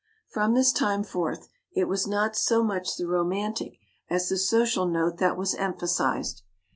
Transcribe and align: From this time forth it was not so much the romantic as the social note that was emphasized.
From 0.31 0.55
this 0.55 0.71
time 0.73 1.03
forth 1.03 1.47
it 1.75 1.87
was 1.87 2.07
not 2.07 2.35
so 2.35 2.63
much 2.63 2.95
the 2.97 3.05
romantic 3.05 3.73
as 4.09 4.29
the 4.29 4.37
social 4.39 4.87
note 4.87 5.17
that 5.19 5.37
was 5.37 5.53
emphasized. 5.53 6.41